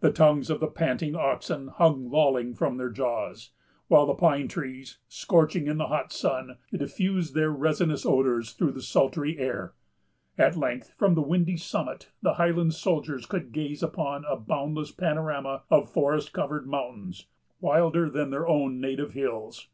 The 0.00 0.12
tongues 0.12 0.50
of 0.50 0.60
the 0.60 0.66
panting 0.66 1.14
oxen 1.16 1.68
hung 1.68 2.10
lolling 2.10 2.52
from 2.52 2.76
their 2.76 2.90
jaws; 2.90 3.52
while 3.88 4.04
the 4.04 4.12
pine 4.12 4.46
trees, 4.46 4.98
scorching 5.08 5.68
in 5.68 5.78
the 5.78 5.86
hot 5.86 6.12
sun, 6.12 6.58
diffused 6.70 7.32
their 7.34 7.50
resinous 7.50 8.04
odors 8.04 8.52
through 8.52 8.72
the 8.72 8.82
sultry 8.82 9.38
air. 9.38 9.72
At 10.36 10.54
length 10.54 10.92
from 10.98 11.14
the 11.14 11.22
windy 11.22 11.56
summit 11.56 12.10
the 12.20 12.34
Highland 12.34 12.74
soldiers 12.74 13.24
could 13.24 13.52
gaze 13.52 13.82
around 13.82 13.88
upon 14.24 14.24
a 14.26 14.36
boundless 14.36 14.92
panorama 14.92 15.62
of 15.70 15.90
forest 15.90 16.34
covered 16.34 16.66
mountains, 16.68 17.26
wilder 17.58 18.10
than 18.10 18.28
their 18.28 18.46
own 18.46 18.82
native 18.82 19.14
hills. 19.14 19.68